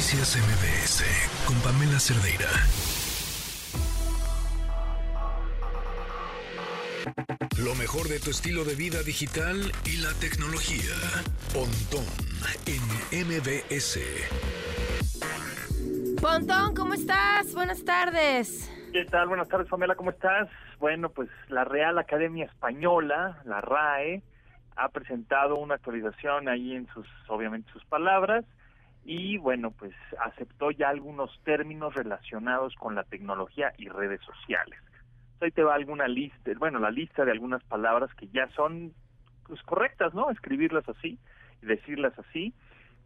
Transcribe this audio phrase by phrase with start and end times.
[0.00, 1.04] Noticias MBS
[1.46, 2.48] con Pamela Cerdeira.
[7.62, 10.96] Lo mejor de tu estilo de vida digital y la tecnología.
[11.52, 12.06] Pontón
[12.64, 12.80] en
[13.28, 14.00] MBS.
[16.18, 17.52] Pontón, ¿cómo estás?
[17.52, 18.72] Buenas tardes.
[18.94, 19.28] ¿Qué tal?
[19.28, 20.48] Buenas tardes, Pamela, ¿cómo estás?
[20.78, 24.22] Bueno, pues la Real Academia Española, la RAE,
[24.76, 28.46] ha presentado una actualización ahí en sus, obviamente, sus palabras
[29.04, 29.94] y bueno, pues
[30.24, 34.78] aceptó ya algunos términos relacionados con la tecnología y redes sociales.
[35.40, 38.92] Ahí te va alguna lista, bueno, la lista de algunas palabras que ya son
[39.46, 40.30] pues correctas, ¿no?
[40.30, 41.18] Escribirlas así
[41.62, 42.54] y decirlas así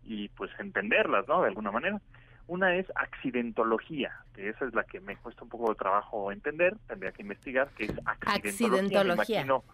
[0.03, 1.43] y pues entenderlas, ¿no?
[1.43, 2.01] De alguna manera.
[2.47, 6.77] Una es accidentología, que esa es la que me cuesta un poco de trabajo entender,
[6.87, 8.35] tendría que investigar, que es accidentología.
[8.35, 9.39] accidentología.
[9.39, 9.65] Me, imagino,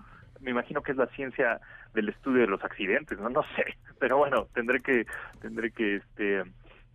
[0.40, 1.60] me imagino que es la ciencia
[1.94, 5.06] del estudio de los accidentes, no no sé, pero bueno, tendré que
[5.40, 6.42] tendré que este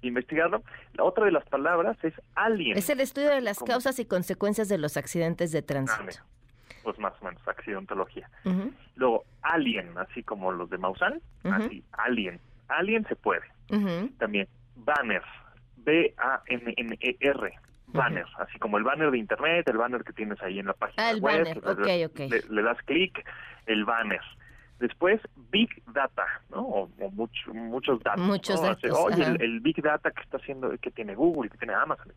[0.02, 0.62] investigarlo.
[0.94, 2.78] La otra de las palabras es alien.
[2.78, 6.22] Es el estudio de las causas y consecuencias de los accidentes de tránsito.
[6.84, 8.30] pues más o menos, accidentología.
[8.96, 12.40] Luego, alien, así como los de Maussan, así, alien.
[12.68, 13.46] Alien se puede.
[14.20, 15.24] También, banner,
[15.78, 17.54] B-A-N-N-E-R,
[17.88, 21.08] banner, así como el banner de internet, el banner que tienes ahí en la página
[21.08, 21.44] ah, el web.
[21.44, 21.80] Banner.
[21.82, 22.30] Okay, okay.
[22.30, 23.26] Le, das clic,
[23.66, 24.22] el banner.
[24.80, 26.62] Después, Big Data, ¿no?
[26.62, 26.90] O,
[27.54, 28.22] muchos datos.
[28.22, 28.92] Muchos datos.
[28.92, 32.12] Oye, el, Big Data que está haciendo, que tiene Google, que tiene Amazon,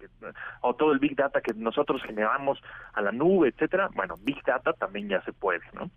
[0.62, 2.58] o todo el Big Data que nosotros generamos
[2.94, 3.90] a la nube, etcétera.
[3.94, 5.88] Bueno, Big Data también ya se puede, ¿no?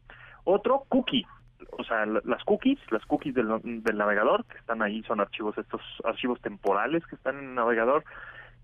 [0.44, 1.26] Otro, cookie.
[1.72, 5.82] O sea, las cookies, las cookies del, del navegador, que están ahí, son archivos, estos
[6.04, 8.04] archivos temporales que están en el navegador,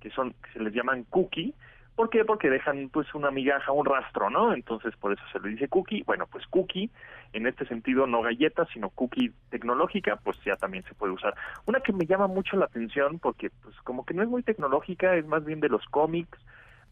[0.02, 1.56] que son, que se les llaman cookie,
[1.98, 2.24] ¿Por qué?
[2.24, 4.54] Porque dejan pues una migaja, un rastro, ¿no?
[4.54, 6.04] Entonces por eso se le dice cookie.
[6.04, 6.92] Bueno, pues cookie,
[7.34, 11.34] en este sentido no galleta, sino cookie tecnológica, pues ya también se puede usar.
[11.66, 15.16] Una que me llama mucho la atención porque pues como que no es muy tecnológica,
[15.16, 16.38] es más bien de los cómics,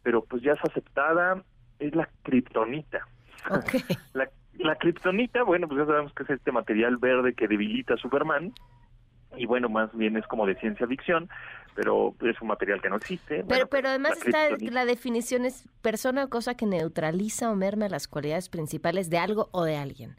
[0.02, 1.40] pero pues ya es aceptada,
[1.78, 3.06] es la kriptonita.
[4.14, 7.98] la, la kriptonita, bueno, pues ya sabemos que es este material verde que debilita a
[7.98, 8.54] Superman
[9.38, 11.30] y bueno, más bien es como de ciencia ficción,
[11.76, 13.44] pero es un material que no existe.
[13.48, 18.08] Pero, pero además está la definición es persona o cosa que neutraliza o merma las
[18.08, 20.16] cualidades principales de algo o de alguien.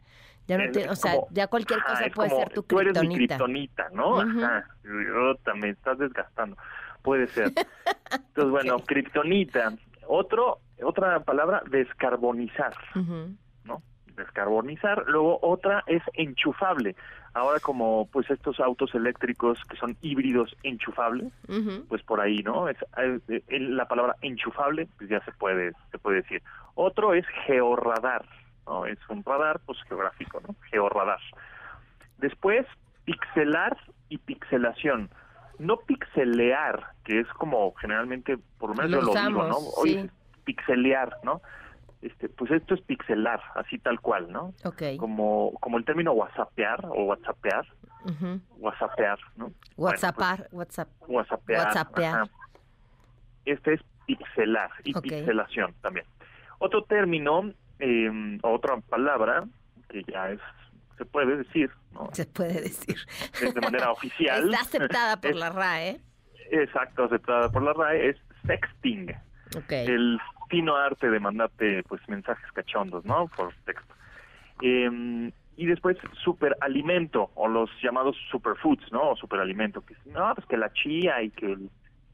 [0.47, 4.21] Ya no o sea, ya cualquier cosa puede ser tu Tú eres mi kriptonita, ¿no?
[4.21, 4.65] Ajá.
[4.83, 6.55] Yo también estás desgastando.
[7.01, 7.51] Puede ser.
[8.11, 9.73] Entonces, bueno, kriptonita.
[10.07, 12.73] Otro, otra palabra, descarbonizar,
[13.65, 13.81] ¿no?
[14.15, 15.03] Descarbonizar.
[15.07, 16.95] Luego, otra es enchufable
[17.37, 21.31] ahora como pues estos autos eléctricos que son híbridos enchufables,
[21.87, 22.67] pues por ahí, ¿no?
[22.67, 26.41] Es, eh, la palabra enchufable pues ya se puede se puede decir.
[26.75, 28.25] Otro es georradar,
[28.65, 28.85] ¿no?
[28.85, 30.55] Es un radar pues geográfico, ¿no?
[30.71, 31.19] Georradar.
[32.17, 32.65] Después
[33.05, 33.77] pixelar
[34.09, 35.09] y pixelación.
[35.59, 39.57] No pixelear, que es como generalmente por lo menos lo, digo, ¿no?
[39.77, 40.09] Hoy
[40.43, 41.41] pixelear, ¿no?
[42.01, 44.53] Este, pues esto es pixelar, así tal cual, ¿no?
[44.63, 44.97] Okay.
[44.97, 47.65] Como, como el término whatsappear o whatsappear,
[48.57, 49.51] whatsappear, ¿no?
[49.75, 50.89] Whatsappar, WhatsApp.
[51.07, 52.29] Whatsappear.
[53.45, 56.05] Este es pixelar y pixelación también.
[56.59, 59.45] Otro término, eh, otra palabra
[59.89, 60.39] que ya es
[60.97, 62.09] se puede decir, ¿no?
[62.13, 62.97] Se puede decir.
[63.39, 64.45] de manera oficial.
[64.45, 66.01] Está aceptada por la RAE.
[66.51, 69.13] Exacto, aceptada por la RAE, es sexting.
[69.55, 69.85] Okay.
[69.85, 73.27] El fino arte de mandarte pues mensajes cachondos, ¿no?
[73.27, 73.93] Por texto.
[74.61, 79.09] Eh, y después superalimento o los llamados superfoods, ¿no?
[79.09, 81.57] O superalimento, que no, pues que la chía y que,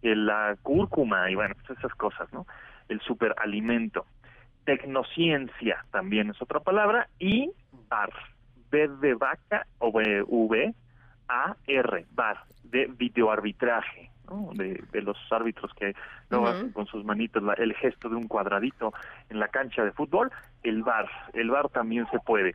[0.01, 2.45] la cúrcuma y bueno, pues esas cosas, ¿no?
[2.89, 4.05] El superalimento.
[4.65, 7.51] Tecnociencia también es otra palabra y
[7.89, 8.11] bar,
[8.71, 10.73] B de vaca o V
[11.27, 14.12] A R, bar, de videoarbitraje
[14.53, 15.95] de, los árbitros que
[16.29, 18.93] no hacen con sus manitos el gesto de un cuadradito
[19.29, 20.31] en la cancha de fútbol,
[20.63, 22.53] el VAR, el VAR también se puede.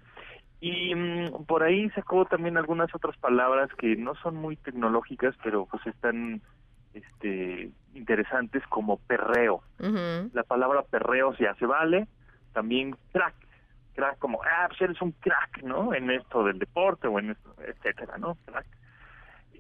[0.60, 5.66] Y mm, por ahí sacó también algunas otras palabras que no son muy tecnológicas, pero
[5.66, 6.40] pues están
[6.94, 9.62] este interesantes como perreo.
[10.32, 12.08] La palabra perreo ya se vale,
[12.52, 13.34] también crack,
[13.94, 15.94] crack como, ah, pues eres un crack, ¿no?
[15.94, 18.36] En esto del deporte o en esto, etcétera, ¿no?
[18.46, 18.66] Crack.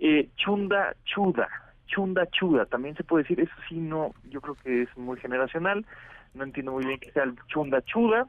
[0.00, 1.48] Eh, chunda, chuda,
[1.88, 5.84] chunda chuda, también se puede decir, eso sí no, yo creo que es muy generacional,
[6.34, 8.26] no entiendo muy bien que sea el chunda chuda,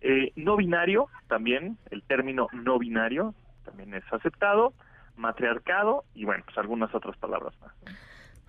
[0.00, 3.34] eh, no binario, también, el término no binario,
[3.64, 4.74] también es aceptado,
[5.16, 7.72] matriarcado y bueno, pues algunas otras palabras más.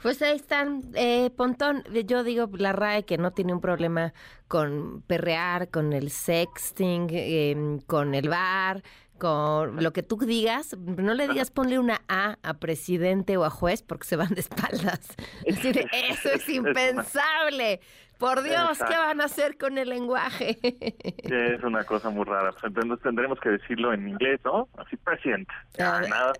[0.01, 4.13] Pues ahí están, eh, Pontón, yo digo la RAE que no tiene un problema
[4.47, 8.83] con perrear, con el sexting, em, con el bar,
[9.17, 13.49] con lo que tú digas, no le digas ponle una A a presidente o a
[13.49, 15.15] juez porque se van de espaldas.
[15.45, 17.79] eso es impensable.
[18.17, 20.57] Por Dios, ¿qué van a hacer con el lenguaje?
[20.63, 22.51] es una cosa muy rara.
[22.51, 24.69] Pues entonces tendremos que decirlo en inglés, ¿no?
[24.77, 25.53] Así, presidente.
[25.79, 26.33] Ah, nada.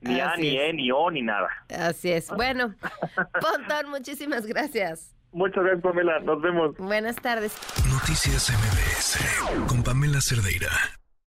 [0.00, 1.48] Ni A, ni E, ni O, ni nada.
[1.68, 2.30] Así es.
[2.30, 2.74] Bueno,
[3.40, 5.14] Pontón, muchísimas gracias.
[5.32, 6.18] Muchas gracias, Pamela.
[6.20, 6.76] Nos vemos.
[6.78, 7.54] Buenas tardes.
[7.92, 10.70] Noticias MBS con Pamela Cerdeira.